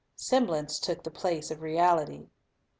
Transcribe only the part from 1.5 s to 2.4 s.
of reality.